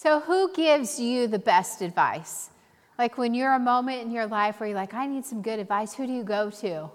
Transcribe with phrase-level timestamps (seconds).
[0.00, 2.50] So, who gives you the best advice?
[3.00, 5.58] Like when you're a moment in your life where you're like, I need some good
[5.58, 6.88] advice, who do you go to?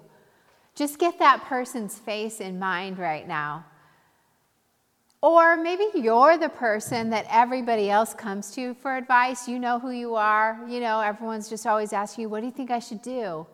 [0.74, 3.66] Just get that person's face in mind right now.
[5.20, 9.46] Or maybe you're the person that everybody else comes to for advice.
[9.46, 10.64] You know who you are.
[10.66, 13.46] You know, everyone's just always asking you, What do you think I should do?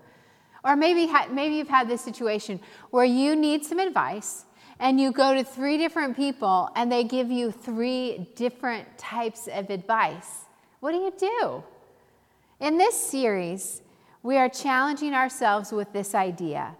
[0.63, 2.61] Or maybe, maybe you've had this situation
[2.91, 4.45] where you need some advice
[4.81, 9.69] and you go to three different people and they give you three different types of
[9.69, 10.47] advice.
[10.81, 11.63] What do you do?
[12.59, 13.83] In this series,
[14.23, 16.75] we are challenging ourselves with this idea.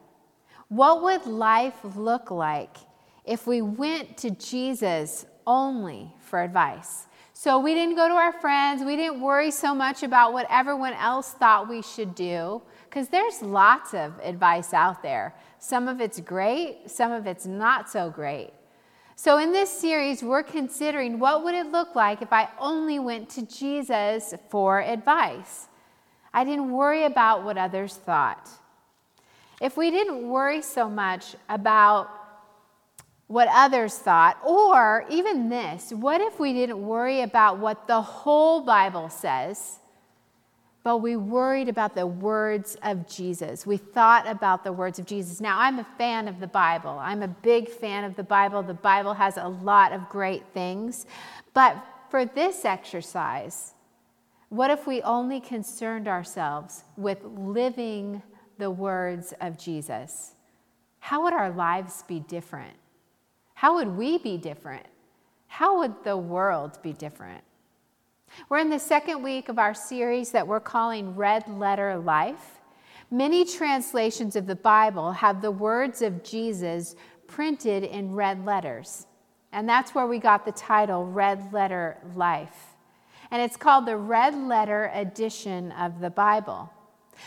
[0.69, 2.77] What would life look like
[3.25, 7.07] if we went to Jesus only for advice?
[7.43, 10.93] So we didn't go to our friends, we didn't worry so much about what everyone
[10.93, 15.35] else thought we should do, because there's lots of advice out there.
[15.59, 18.51] Some of it's great, some of it's not so great.
[19.17, 23.31] So in this series, we're considering what would it look like if I only went
[23.31, 25.69] to Jesus for advice.
[26.35, 28.51] I didn't worry about what others thought.
[29.63, 32.20] If we didn't worry so much about
[33.31, 38.63] what others thought, or even this, what if we didn't worry about what the whole
[38.63, 39.81] Bible says?
[40.83, 43.67] but we worried about the words of Jesus.
[43.67, 45.41] We thought about the words of Jesus.
[45.41, 46.99] Now, I'm a fan of the Bible.
[46.99, 48.63] I'm a big fan of the Bible.
[48.63, 51.07] The Bible has a lot of great things.
[51.53, 53.75] But for this exercise,
[54.49, 58.23] what if we only concerned ourselves with living
[58.57, 60.33] the words of Jesus?
[61.01, 62.77] How would our lives be different?
[63.61, 64.87] How would we be different?
[65.47, 67.45] How would the world be different?
[68.49, 72.59] We're in the second week of our series that we're calling Red Letter Life.
[73.11, 76.97] Many translations of the Bible have the words of Jesus
[77.27, 79.07] printed in red letters.
[79.53, 82.77] And that's where we got the title Red Letter Life.
[83.31, 86.73] And it's called the Red Letter Edition of the Bible.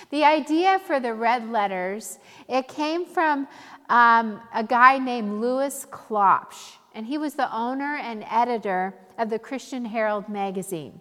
[0.10, 3.48] The idea for the red letters, it came from
[3.90, 9.40] um, a guy named Louis Klopsch, and he was the owner and editor of the
[9.40, 11.00] Christian Herald magazine.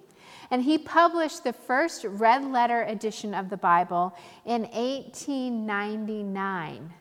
[0.51, 6.93] And he published the first red letter edition of the Bible in 1899.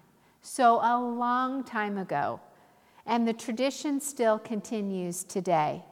[0.42, 2.40] So, a long time ago.
[3.06, 5.84] And the tradition still continues today.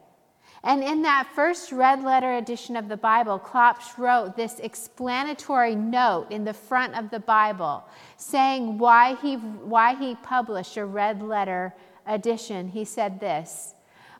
[0.64, 6.28] And in that first red letter edition of the Bible, Klopsch wrote this explanatory note
[6.30, 7.86] in the front of the Bible
[8.18, 11.74] saying why he, why he published a red letter
[12.06, 12.68] edition.
[12.68, 13.74] He said this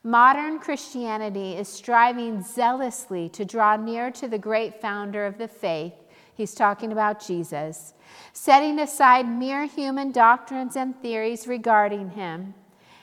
[0.04, 5.94] Modern Christianity is striving zealously to draw near to the great founder of the faith.
[6.34, 7.94] He's talking about Jesus,
[8.32, 12.54] setting aside mere human doctrines and theories regarding him.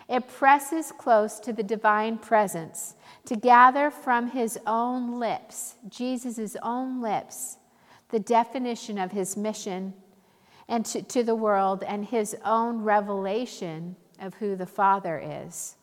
[0.09, 2.95] It presses close to the divine presence
[3.27, 7.59] to gather from his own lips, Jesus' own lips,
[8.11, 9.95] the definition of his mission
[10.69, 15.77] and to, to the world and his own revelation of who the Father is.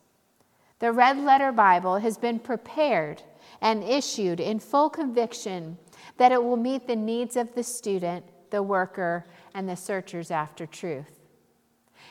[0.78, 3.22] The Red Letter Bible has been prepared
[3.60, 5.78] and issued in full conviction
[6.16, 10.66] that it will meet the needs of the student, the worker, and the searchers after
[10.66, 11.20] truth.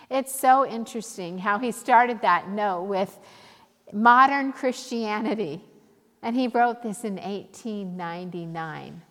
[0.10, 3.20] It's so interesting how he started that note with
[3.92, 5.62] modern Christianity,
[6.22, 9.02] and he wrote this in 1899.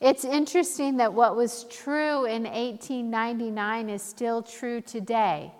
[0.00, 5.52] It's interesting that what was true in 1899 is still true today.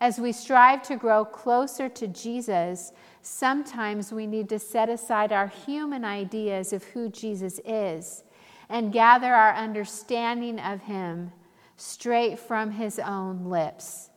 [0.00, 5.46] As we strive to grow closer to Jesus, sometimes we need to set aside our
[5.46, 8.24] human ideas of who Jesus is
[8.68, 11.32] and gather our understanding of him
[11.76, 14.10] straight from his own lips.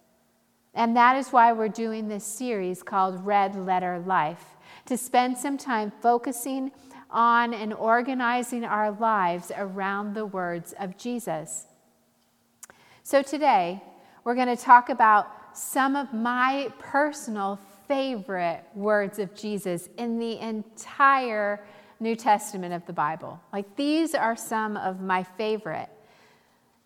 [0.78, 4.46] And that is why we're doing this series called Red Letter Life
[4.86, 6.72] to spend some time focusing
[7.10, 11.66] on and organizing our lives around the words of Jesus.
[13.02, 13.82] So today,
[14.24, 20.38] we're going to talk about some of my personal favorite words of Jesus in the
[20.38, 21.66] entire
[22.00, 23.42] New Testament of the Bible.
[23.51, 25.90] Like these are some of my favorite.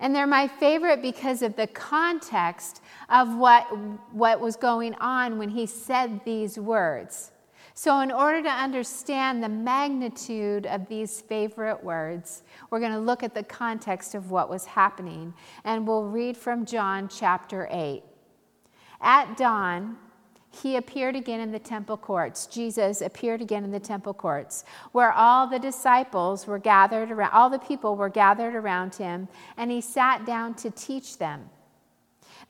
[0.01, 3.65] And they're my favorite because of the context of what,
[4.11, 7.31] what was going on when he said these words.
[7.75, 13.23] So, in order to understand the magnitude of these favorite words, we're going to look
[13.23, 15.33] at the context of what was happening.
[15.63, 18.03] And we'll read from John chapter 8.
[19.01, 19.97] At dawn,
[20.51, 22.45] he appeared again in the temple courts.
[22.45, 27.49] Jesus appeared again in the temple courts, where all the disciples were gathered around, all
[27.49, 31.49] the people were gathered around him, and he sat down to teach them.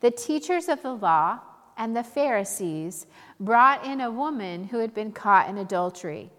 [0.00, 1.40] The teachers of the law
[1.76, 3.06] and the Pharisees
[3.38, 6.30] brought in a woman who had been caught in adultery.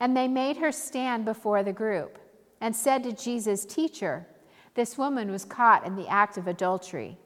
[0.00, 2.18] And they made her stand before the group
[2.60, 4.26] and said to Jesus, Teacher,
[4.74, 7.18] this woman was caught in the act of adultery.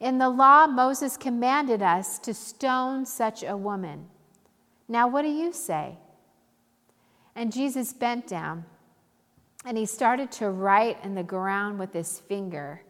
[0.00, 4.08] In the law, Moses commanded us to stone such a woman.
[4.88, 5.98] Now, what do you say?
[7.36, 8.64] And Jesus bent down
[9.64, 12.82] and he started to write in the ground with his finger.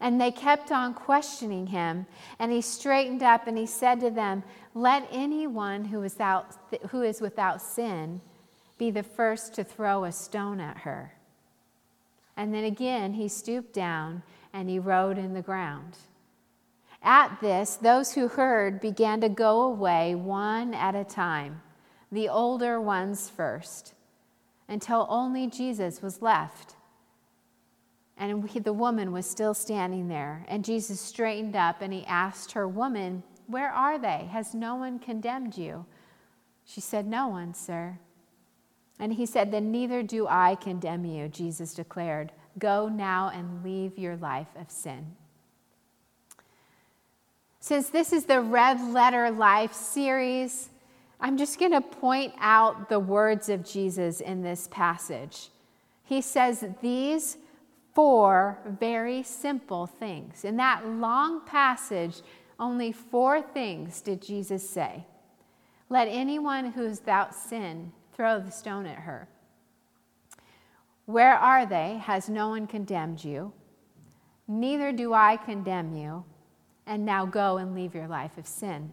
[0.00, 2.06] And they kept on questioning him.
[2.38, 4.42] And he straightened up and he said to them,
[4.74, 6.56] Let anyone who is, without,
[6.88, 8.22] who is without sin
[8.78, 11.12] be the first to throw a stone at her.
[12.34, 14.22] And then again he stooped down
[14.54, 15.98] and he wrote in the ground.
[17.02, 21.62] At this, those who heard began to go away one at a time,
[22.12, 23.94] the older ones first,
[24.68, 26.76] until only Jesus was left.
[28.18, 30.44] And the woman was still standing there.
[30.46, 34.28] And Jesus straightened up and he asked her, Woman, where are they?
[34.30, 35.86] Has no one condemned you?
[36.66, 37.98] She said, No one, sir.
[38.98, 42.30] And he said, Then neither do I condemn you, Jesus declared.
[42.58, 45.16] Go now and leave your life of sin.
[47.62, 50.70] Since this is the Red Letter Life series,
[51.20, 55.50] I'm just going to point out the words of Jesus in this passage.
[56.02, 57.36] He says these
[57.94, 60.46] four very simple things.
[60.46, 62.22] In that long passage,
[62.58, 65.04] only four things did Jesus say.
[65.90, 69.28] Let anyone who is without sin throw the stone at her.
[71.04, 71.98] Where are they?
[72.04, 73.52] Has no one condemned you?
[74.48, 76.24] Neither do I condemn you.
[76.90, 78.90] And now go and leave your life of sin.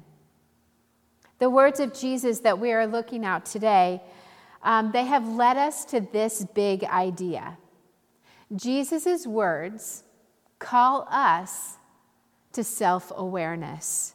[1.40, 4.04] The words of Jesus that we are looking at today,
[4.62, 7.58] um, they have led us to this big idea.
[8.56, 10.04] Jesus' words
[10.60, 11.78] call us
[12.52, 14.14] to self awareness.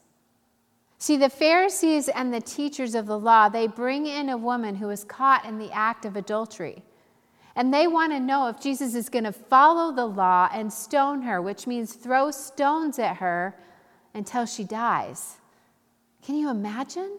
[0.99, 4.91] See, the Pharisees and the teachers of the law, they bring in a woman who
[4.91, 6.85] is caught in the act of adultery.
[7.57, 11.23] And they want to know if Jesus is going to follow the law and stone
[11.23, 13.57] her, which means throw stones at her
[14.15, 15.37] until she dies.
[16.23, 17.19] Can you imagine?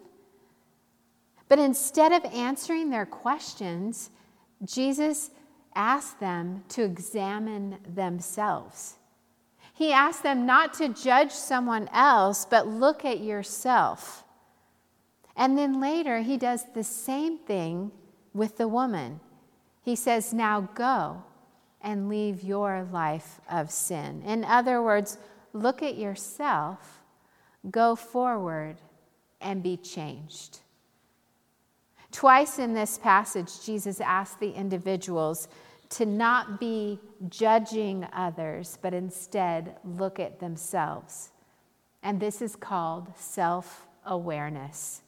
[1.49, 4.09] But instead of answering their questions,
[4.63, 5.31] Jesus
[5.75, 8.95] asked them to examine themselves.
[9.73, 14.23] He asked them not to judge someone else, but look at yourself.
[15.35, 17.91] And then later, he does the same thing
[18.33, 19.19] with the woman.
[19.81, 21.23] He says, Now go
[21.81, 24.21] and leave your life of sin.
[24.25, 25.17] In other words,
[25.53, 27.01] look at yourself,
[27.69, 28.77] go forward,
[29.39, 30.59] and be changed.
[32.11, 35.47] Twice in this passage, Jesus asked the individuals
[35.89, 41.31] to not be judging others, but instead look at themselves.
[42.01, 45.01] And this is called self awareness.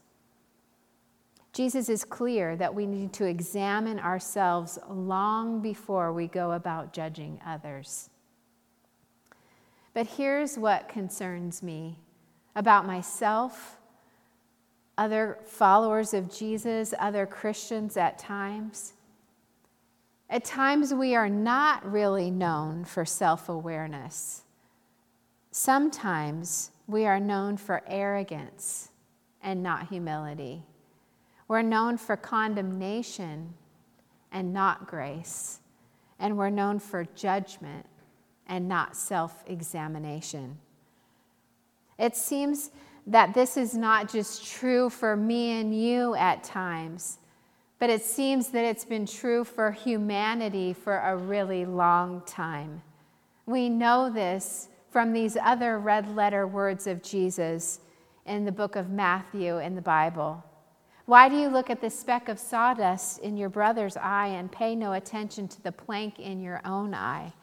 [1.54, 7.40] Jesus is clear that we need to examine ourselves long before we go about judging
[7.46, 8.10] others.
[9.96, 11.98] But here's what concerns me
[12.54, 13.78] about myself,
[14.98, 18.92] other followers of Jesus, other Christians at times.
[20.30, 24.44] At times, we are not really known for self awareness.
[25.52, 28.90] Sometimes we are known for arrogance
[29.42, 30.64] and not humility.
[31.48, 33.54] We're known for condemnation
[34.30, 35.62] and not grace.
[36.20, 37.86] And we're known for judgment
[38.48, 40.58] and not self examination.
[41.98, 42.72] It seems
[43.08, 47.20] that this is not just true for me and you at times
[47.80, 52.82] but it seems that it's been true for humanity for a really long time.
[53.46, 57.82] We know this from these other red letter words of Jesus
[58.26, 60.44] in the book of Matthew in the Bible.
[61.06, 64.76] Why do you look at the speck of sawdust in your brother's eye and pay
[64.76, 67.34] no attention to the plank in your own eye?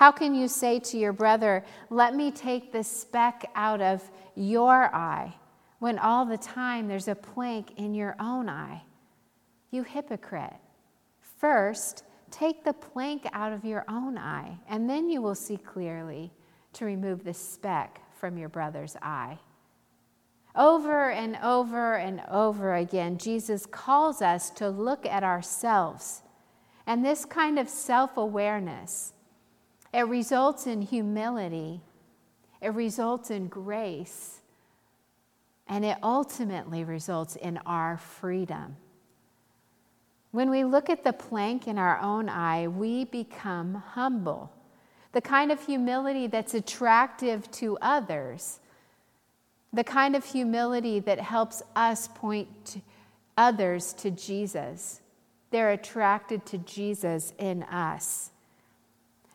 [0.00, 4.02] How can you say to your brother, Let me take the speck out of
[4.34, 5.34] your eye,
[5.78, 8.80] when all the time there's a plank in your own eye?
[9.70, 10.56] You hypocrite.
[11.36, 16.32] First, take the plank out of your own eye, and then you will see clearly
[16.72, 19.38] to remove the speck from your brother's eye.
[20.56, 26.22] Over and over and over again, Jesus calls us to look at ourselves.
[26.86, 29.12] And this kind of self awareness,
[29.92, 31.80] it results in humility,
[32.60, 34.40] it results in grace,
[35.66, 38.76] and it ultimately results in our freedom.
[40.32, 44.52] When we look at the plank in our own eye, we become humble.
[45.12, 48.60] The kind of humility that's attractive to others,
[49.72, 52.80] the kind of humility that helps us point
[53.36, 55.00] others to Jesus.
[55.50, 58.30] They're attracted to Jesus in us.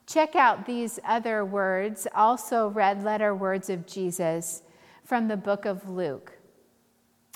[0.07, 4.61] Check out these other words, also red letter words of Jesus
[5.03, 6.33] from the book of Luke.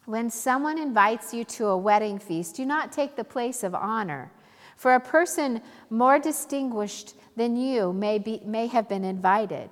[0.06, 4.32] When someone invites you to a wedding feast, do not take the place of honor,
[4.76, 9.70] for a person more distinguished than you may, be, may have been invited.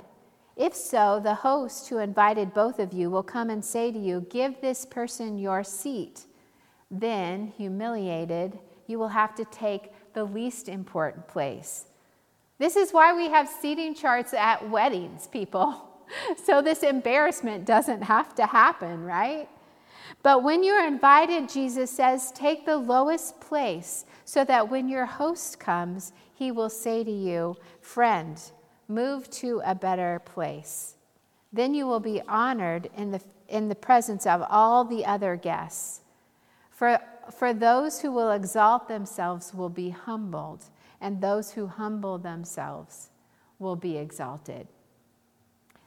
[0.55, 4.25] If so, the host who invited both of you will come and say to you,
[4.29, 6.25] Give this person your seat.
[6.89, 11.85] Then, humiliated, you will have to take the least important place.
[12.59, 15.83] This is why we have seating charts at weddings, people.
[16.45, 19.49] So this embarrassment doesn't have to happen, right?
[20.23, 25.59] But when you're invited, Jesus says, take the lowest place so that when your host
[25.59, 28.39] comes, he will say to you, Friend,
[28.87, 30.95] move to a better place.
[31.51, 36.01] Then you will be honored in the, in the presence of all the other guests.
[36.69, 36.99] For,
[37.35, 40.65] for those who will exalt themselves will be humbled,
[41.01, 43.09] and those who humble themselves
[43.59, 44.67] will be exalted.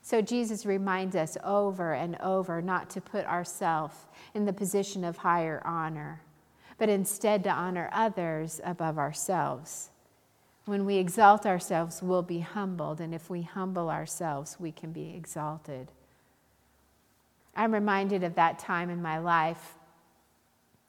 [0.02, 3.97] So Jesus reminds us over and over not to put ourselves
[4.35, 6.23] in the position of higher honor,
[6.79, 9.90] but instead to honor others above ourselves.
[10.64, 15.14] When we exalt ourselves, we'll be humbled, and if we humble ourselves, we can be
[15.14, 15.90] exalted.
[17.55, 19.75] I'm reminded of that time in my life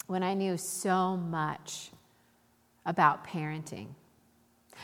[0.07, 1.91] when I knew so much
[2.85, 3.87] about parenting.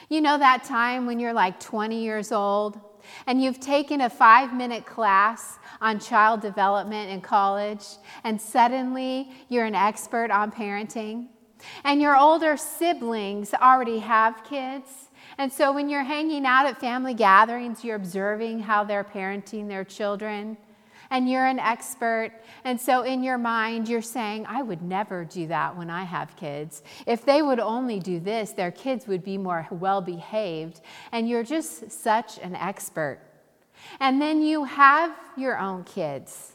[0.10, 2.80] You know that time when you're like 20 years old
[3.25, 7.86] and you've taken a five minute class on child development in college,
[8.24, 11.27] and suddenly you're an expert on parenting?
[11.84, 15.10] And your older siblings already have kids.
[15.38, 19.84] And so when you're hanging out at family gatherings, you're observing how they're parenting their
[19.84, 20.58] children
[21.10, 22.32] and you're an expert.
[22.64, 26.36] And so in your mind, you're saying, I would never do that when I have
[26.36, 26.84] kids.
[27.06, 30.82] If they would only do this, their kids would be more well behaved.
[31.12, 33.20] And you're just such an expert.
[34.00, 36.54] And then you have your own kids.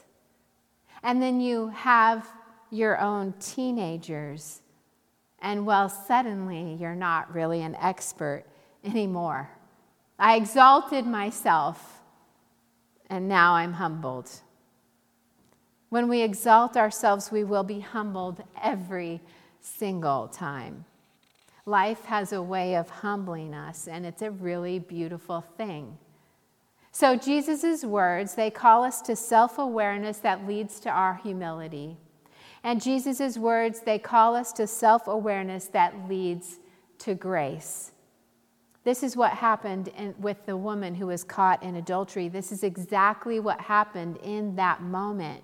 [1.01, 2.27] And then you have
[2.69, 4.61] your own teenagers.
[5.39, 8.45] And well, suddenly you're not really an expert
[8.83, 9.49] anymore.
[10.17, 12.02] I exalted myself
[13.09, 14.29] and now I'm humbled.
[15.89, 19.21] When we exalt ourselves, we will be humbled every
[19.61, 20.85] single time.
[21.65, 25.97] Life has a way of humbling us, and it's a really beautiful thing.
[26.91, 31.97] So, Jesus' words, they call us to self awareness that leads to our humility.
[32.63, 36.59] And Jesus' words, they call us to self awareness that leads
[36.99, 37.92] to grace.
[38.83, 42.27] This is what happened in, with the woman who was caught in adultery.
[42.27, 45.43] This is exactly what happened in that moment.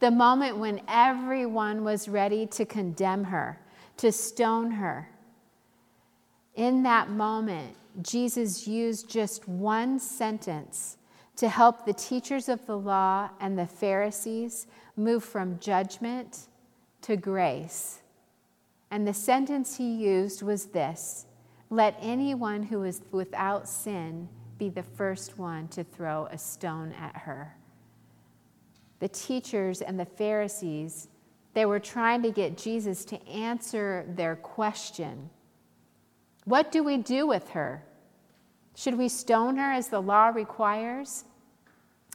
[0.00, 3.58] The moment when everyone was ready to condemn her,
[3.96, 5.08] to stone her.
[6.54, 10.98] In that moment, Jesus used just one sentence
[11.36, 14.66] to help the teachers of the law and the Pharisees
[14.96, 16.48] move from judgment
[17.02, 18.00] to grace.
[18.90, 21.26] And the sentence he used was this
[21.70, 27.16] let anyone who is without sin be the first one to throw a stone at
[27.16, 27.56] her.
[29.00, 31.08] The teachers and the Pharisees,
[31.54, 35.30] they were trying to get Jesus to answer their question
[36.44, 37.82] What do we do with her?
[38.76, 41.24] Should we stone her as the law requires?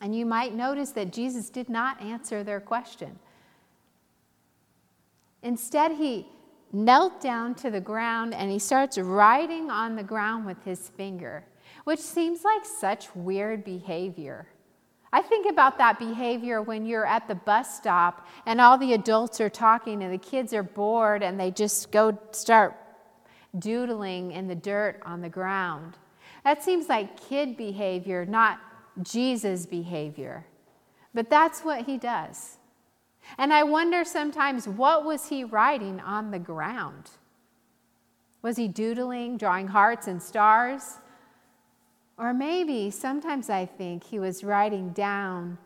[0.02, 3.20] And you might notice that Jesus did not answer their question.
[5.44, 6.28] Instead, he
[6.72, 11.44] knelt down to the ground and he starts writing on the ground with his finger,
[11.84, 14.48] which seems like such weird behavior.
[15.14, 19.42] I think about that behavior when you're at the bus stop and all the adults
[19.42, 22.76] are talking and the kids are bored and they just go start
[23.60, 25.98] doodling in the dirt on the ground.
[26.46, 28.60] That seems like kid behavior, not
[29.02, 30.46] Jesus behavior.
[31.14, 32.58] But that's what he does.
[33.38, 37.10] And I wonder sometimes what was he writing on the ground?
[38.42, 40.98] Was he doodling, drawing hearts and stars?
[42.18, 45.58] Or maybe sometimes I think he was writing down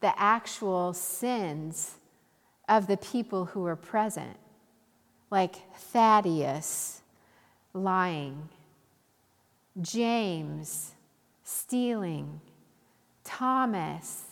[0.00, 1.96] the actual sins
[2.68, 4.36] of the people who were present,
[5.30, 7.02] like Thaddeus
[7.72, 8.48] lying,
[9.80, 10.92] James
[11.44, 12.40] stealing,
[13.24, 14.24] Thomas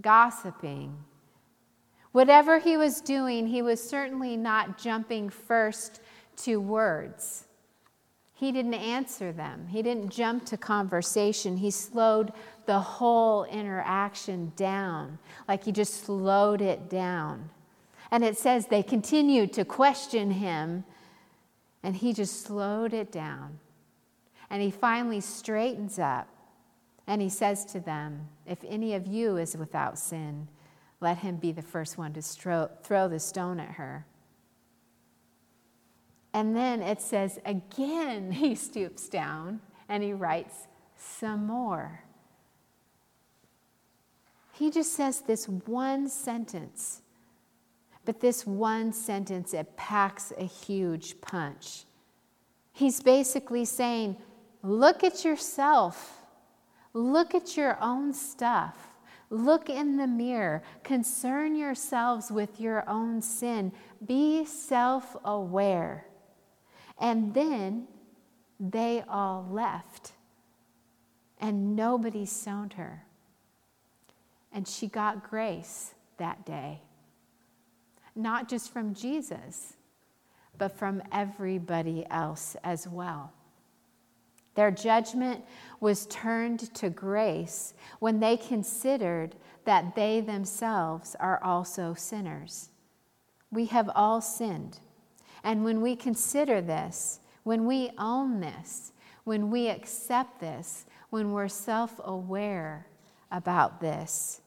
[0.00, 0.96] gossiping.
[2.12, 6.00] Whatever he was doing, he was certainly not jumping first
[6.36, 7.46] to words.
[8.34, 11.56] He didn't answer them, he didn't jump to conversation.
[11.56, 12.32] He slowed
[12.66, 17.50] the whole interaction down, like he just slowed it down.
[18.10, 20.84] And it says they continued to question him,
[21.82, 23.58] and he just slowed it down.
[24.50, 26.28] And he finally straightens up
[27.06, 30.46] and he says to them, If any of you is without sin,
[31.02, 34.06] let him be the first one to stro- throw the stone at her.
[36.32, 42.04] And then it says, again, he stoops down and he writes some more.
[44.52, 47.02] He just says this one sentence,
[48.04, 51.84] but this one sentence, it packs a huge punch.
[52.72, 54.16] He's basically saying,
[54.62, 56.20] Look at yourself,
[56.92, 58.91] look at your own stuff.
[59.32, 60.62] Look in the mirror.
[60.84, 63.72] Concern yourselves with your own sin.
[64.04, 66.04] Be self aware.
[67.00, 67.88] And then
[68.60, 70.12] they all left,
[71.40, 73.06] and nobody stoned her.
[74.52, 76.82] And she got grace that day,
[78.14, 79.72] not just from Jesus,
[80.58, 83.32] but from everybody else as well.
[84.54, 85.44] Their judgment
[85.80, 92.70] was turned to grace when they considered that they themselves are also sinners.
[93.50, 94.78] We have all sinned.
[95.44, 98.92] And when we consider this, when we own this,
[99.24, 102.86] when we accept this, when we're self aware
[103.30, 104.40] about this,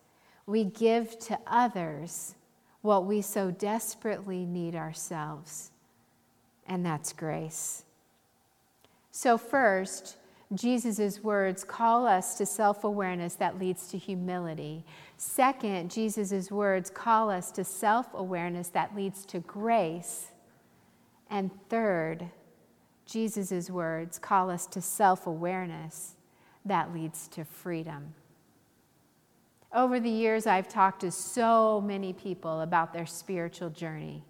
[0.46, 2.36] we give to others
[2.82, 5.72] what we so desperately need ourselves,
[6.68, 7.84] and that's grace.
[9.18, 10.18] So, first,
[10.54, 14.84] Jesus' words call us to self awareness that leads to humility.
[15.16, 20.32] Second, Jesus' words call us to self awareness that leads to grace.
[21.30, 22.30] And third,
[23.06, 26.16] Jesus' words call us to self awareness
[26.66, 28.16] that leads to freedom.
[29.74, 34.26] Over the years, I've talked to so many people about their spiritual journey.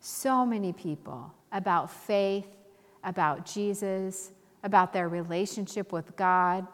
[0.00, 2.48] So many people about faith
[3.04, 4.30] about Jesus,
[4.62, 6.66] about their relationship with God.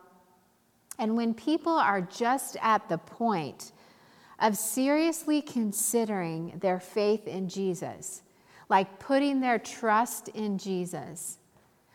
[0.98, 3.72] And when people are just at the point
[4.38, 8.22] of seriously considering their faith in Jesus,
[8.68, 11.38] like putting their trust in Jesus,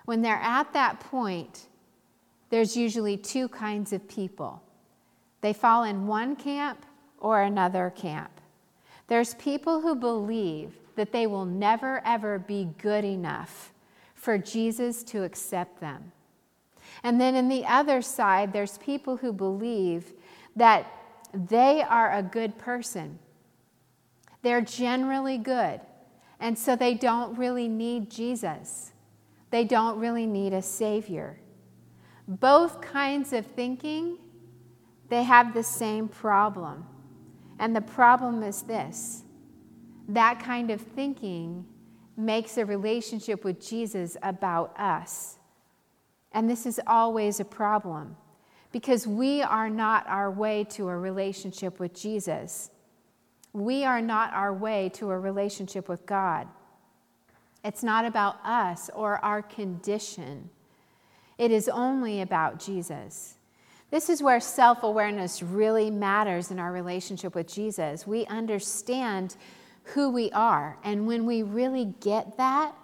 [0.06, 1.67] when they're at that point,
[2.50, 4.62] there's usually two kinds of people.
[5.41, 6.86] They fall in one camp
[7.20, 8.41] or another camp.
[9.08, 13.61] There's people who believe that they will never, ever be good enough
[14.22, 16.12] for Jesus to accept them.
[17.02, 20.14] And then in the other side, there's people who believe
[20.56, 20.86] that
[21.34, 23.18] they are a good person.
[24.44, 25.82] They're generally good.
[26.40, 28.92] And so they don't really need Jesus.
[29.50, 31.40] They don't really need a Savior.
[32.28, 34.20] Both kinds of thinking,
[35.10, 36.86] they have the same problem.
[37.58, 39.24] And the problem is this
[40.10, 41.66] that kind of thinking
[42.26, 45.38] makes a relationship with Jesus about us.
[46.32, 48.16] And this is always a problem
[48.72, 52.70] because we are not our way to a relationship with Jesus.
[53.54, 56.48] We are not our way to a relationship with God.
[57.64, 60.50] It's not about us or our condition,
[61.38, 63.36] it is only about Jesus.
[63.90, 68.08] This is where self awareness really matters in our relationship with Jesus.
[68.08, 69.36] We understand
[69.84, 70.78] who we are.
[70.84, 72.76] And when we really get that,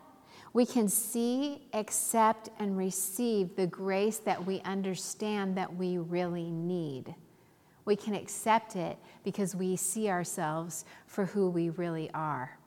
[0.53, 7.13] we can see, accept, and receive the grace that we understand that we really need.
[7.85, 12.57] We can accept it because we see ourselves for who we really are.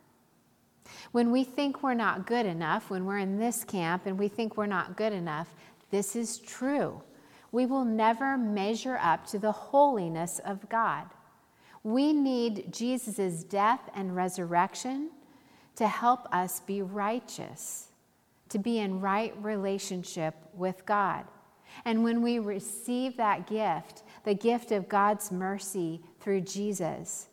[1.12, 4.56] When we think we're not good enough, when we're in this camp and we think
[4.56, 5.48] we're not good enough,
[5.90, 7.02] this is true.
[7.52, 11.06] We will never measure up to the holiness of God.
[11.82, 15.10] We need Jesus' death and resurrection
[15.76, 17.88] to help us be righteous,
[18.50, 21.24] to be in right relationship with God.
[21.84, 27.28] And when we receive that gift, the gift of God's mercy through Jesus,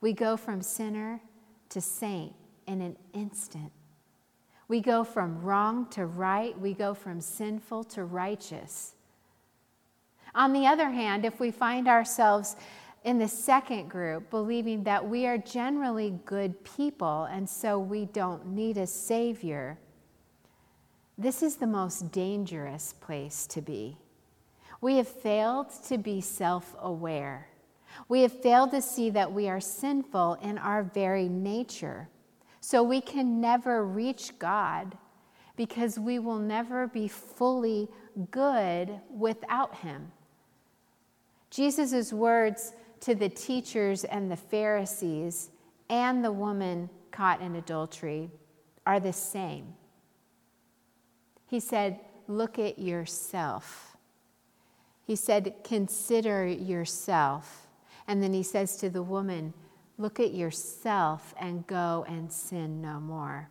[0.00, 1.20] we go from sinner
[1.68, 2.34] to saint
[2.66, 3.70] in an instant.
[4.66, 6.58] We go from wrong to right.
[6.58, 8.94] We go from sinful to righteous.
[10.34, 12.56] On the other hand, if we find ourselves
[13.04, 18.46] in the second group, believing that we are generally good people and so we don't
[18.46, 19.78] need a Savior,
[21.18, 23.96] this is the most dangerous place to be.
[24.80, 27.48] We have failed to be self aware.
[28.08, 32.08] We have failed to see that we are sinful in our very nature.
[32.60, 34.96] So we can never reach God
[35.56, 37.88] because we will never be fully
[38.30, 40.10] good without Him.
[41.50, 42.72] Jesus' words
[43.04, 45.50] to the teachers and the Pharisees
[45.90, 48.30] and the woman caught in adultery
[48.86, 49.74] are the same.
[51.46, 53.98] He said, Look at yourself.
[55.06, 57.66] He said, Consider yourself.
[58.08, 59.52] And then he says to the woman,
[59.98, 63.50] Look at yourself and go and sin no more.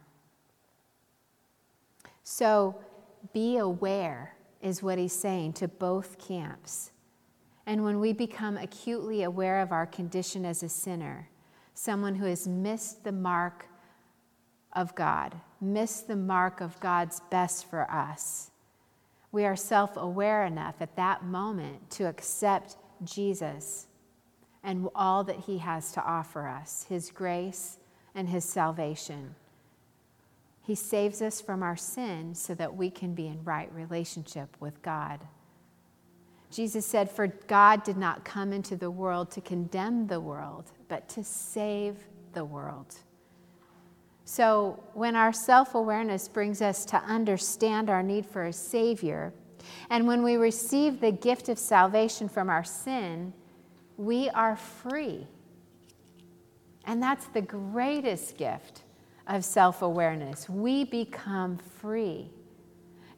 [2.24, 2.76] So
[3.34, 6.92] be aware, is what he's saying to both camps.
[7.65, 11.30] And when we become acutely aware of our condition as a sinner,
[11.73, 13.67] someone who has missed the mark
[14.73, 18.52] of God, missed the mark of God's best for us,
[19.32, 23.88] we are self aware enough at that moment to accept Jesus
[24.63, 27.78] and all that he has to offer us his grace
[28.15, 29.36] and his salvation.
[30.62, 34.82] He saves us from our sin so that we can be in right relationship with
[34.82, 35.19] God.
[36.54, 41.10] Jesus said, For God did not come into the world to condemn the world, but
[41.10, 41.98] to save
[42.34, 42.96] the world.
[44.26, 49.34] So, when our self awareness brings us to understand our need for a Savior,
[49.89, 53.34] and when we receive the gift of salvation from our sin,
[53.98, 55.28] we are free.
[56.86, 58.84] And that's the greatest gift
[59.26, 60.48] of self awareness.
[60.48, 62.30] We become free.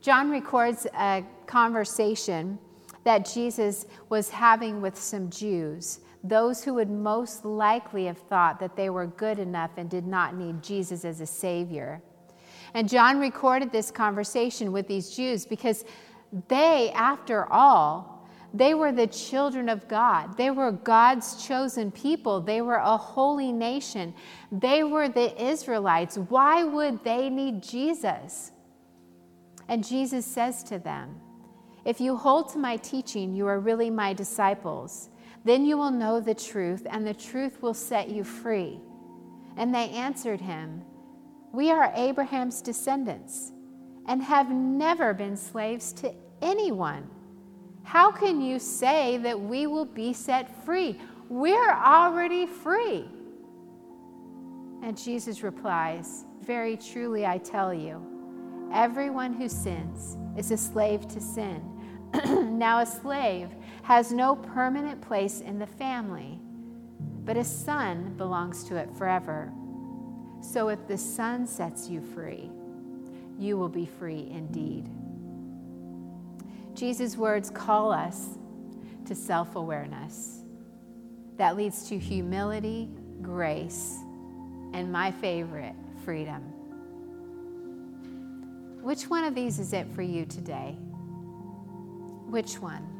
[0.02, 2.60] John records a conversation
[3.06, 8.76] that Jesus was having with some Jews, those who would most likely have thought that
[8.76, 12.02] they were good enough and did not need Jesus as a Savior.
[12.74, 15.86] And John recorded this conversation with these Jews because
[16.50, 20.36] they, after all, they were the children of God.
[20.36, 22.42] They were God's chosen people.
[22.42, 24.14] They were a holy nation.
[24.52, 26.18] They were the Israelites.
[26.18, 28.52] Why would they need Jesus?
[29.68, 31.22] And Jesus says to them,
[31.86, 35.10] If you hold to my teaching, you are really my disciples.
[35.44, 38.80] Then you will know the truth, and the truth will set you free.
[39.56, 40.82] And they answered him,
[41.54, 43.52] We are Abraham's descendants
[44.08, 47.08] and have never been slaves to anyone.
[47.84, 51.00] How can you say that we will be set free?
[51.30, 53.06] We're already free.
[54.82, 58.02] And Jesus replies, Very truly, I tell you,
[58.74, 61.75] everyone who sins is a slave to sin.
[62.26, 63.50] now, a slave
[63.84, 66.40] has no permanent place in the family,
[67.24, 69.52] but a son belongs to it forever.
[70.42, 72.50] So if the son sets you free,
[73.38, 74.90] you will be free indeed.
[76.76, 78.38] Jesus' words call us
[79.06, 80.42] to self awareness.
[81.38, 82.90] That leads to humility,
[83.22, 83.98] grace,
[84.74, 86.42] and my favorite, freedom.
[88.82, 90.78] Which one of these is it for you today?
[92.30, 92.96] Which one?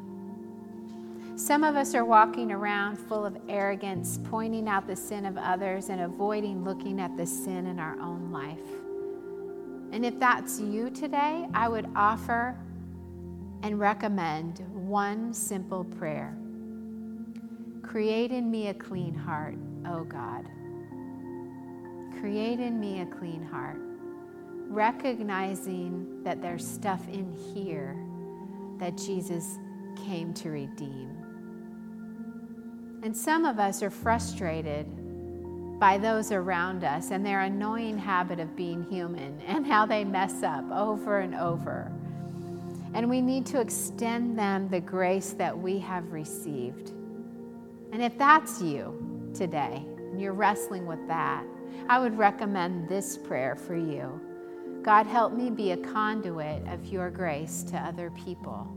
[1.36, 5.90] Some of us are walking around full of arrogance, pointing out the sin of others
[5.90, 8.58] and avoiding looking at the sin in our own life.
[9.92, 12.56] And if that's you today, I would offer
[13.62, 16.36] and recommend one simple prayer
[17.82, 20.44] Create in me a clean heart, O God.
[22.20, 23.78] Create in me a clean heart,
[24.68, 27.96] recognizing that there's stuff in here
[28.78, 29.58] that Jesus
[30.06, 31.16] came to redeem.
[33.02, 34.86] And some of us are frustrated
[35.78, 40.42] by those around us and their annoying habit of being human and how they mess
[40.42, 41.92] up over and over.
[42.94, 46.90] And we need to extend them the grace that we have received.
[47.92, 51.44] And if that's you today, and you're wrestling with that,
[51.88, 54.20] I would recommend this prayer for you
[54.86, 58.72] God, help me be a conduit of your grace to other people.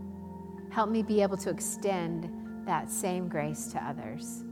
[0.71, 2.27] Help me be able to extend
[2.65, 4.43] that same grace to others.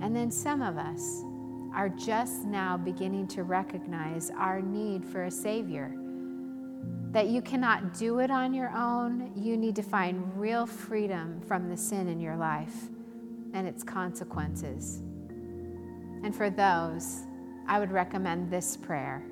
[0.00, 1.22] And then some of us
[1.72, 5.94] are just now beginning to recognize our need for a Savior
[7.12, 9.30] that you cannot do it on your own.
[9.36, 12.74] You need to find real freedom from the sin in your life
[13.54, 14.98] and its consequences.
[16.24, 17.20] And for those,
[17.68, 19.22] I would recommend this prayer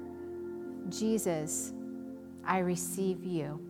[0.90, 1.72] Jesus,
[2.44, 3.60] I receive you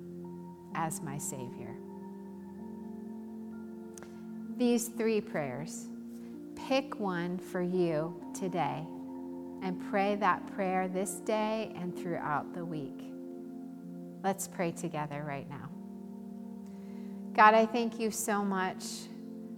[0.75, 1.75] as my Savior.
[4.57, 5.87] These three prayers,
[6.55, 8.87] pick one for you today
[9.63, 13.13] and pray that prayer this day and throughout the week.
[14.23, 15.69] Let's pray together right now.
[17.35, 18.85] God, I thank you so much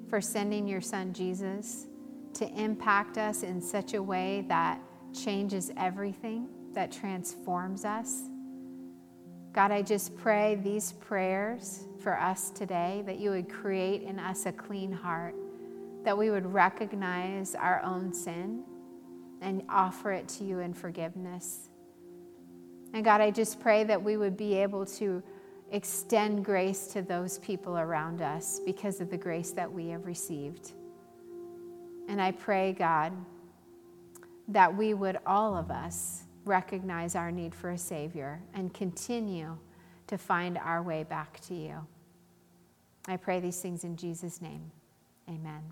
[0.09, 1.87] for sending your son Jesus
[2.35, 4.81] to impact us in such a way that
[5.13, 8.23] changes everything, that transforms us.
[9.53, 14.47] God, I just pray these prayers for us today that you would create in us
[14.47, 15.35] a clean heart,
[16.05, 18.63] that we would recognize our own sin
[19.41, 21.69] and offer it to you in forgiveness.
[22.95, 25.21] And God, I just pray that we would be able to
[25.73, 30.75] extend grace to those people around us because of the grace that we have received.
[32.07, 33.13] And I pray, God,
[34.47, 39.57] that we would all of us recognize our need for a Savior and continue
[40.09, 41.87] to find our way back to you.
[43.07, 44.73] I pray these things in Jesus' name.
[45.29, 45.63] Amen.